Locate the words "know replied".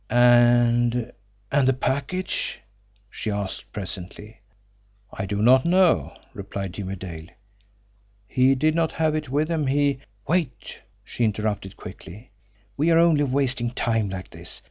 5.63-6.73